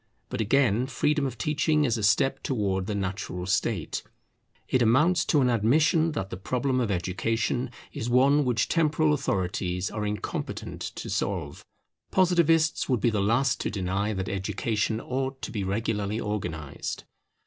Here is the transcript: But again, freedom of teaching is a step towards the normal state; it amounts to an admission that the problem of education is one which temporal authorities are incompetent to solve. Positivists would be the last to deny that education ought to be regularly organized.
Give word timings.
But 0.29 0.41
again, 0.41 0.87
freedom 0.87 1.27
of 1.27 1.37
teaching 1.37 1.85
is 1.85 1.95
a 1.95 2.01
step 2.01 2.41
towards 2.41 2.87
the 2.87 2.95
normal 2.95 3.45
state; 3.45 4.01
it 4.67 4.81
amounts 4.81 5.23
to 5.25 5.41
an 5.41 5.49
admission 5.51 6.13
that 6.13 6.31
the 6.31 6.37
problem 6.37 6.79
of 6.79 6.89
education 6.89 7.69
is 7.93 8.09
one 8.09 8.43
which 8.43 8.67
temporal 8.67 9.13
authorities 9.13 9.91
are 9.91 10.03
incompetent 10.03 10.81
to 10.81 11.07
solve. 11.07 11.63
Positivists 12.09 12.89
would 12.89 12.99
be 12.99 13.11
the 13.11 13.21
last 13.21 13.61
to 13.61 13.69
deny 13.69 14.11
that 14.11 14.27
education 14.27 14.99
ought 14.99 15.39
to 15.43 15.51
be 15.51 15.63
regularly 15.63 16.19
organized. 16.19 17.03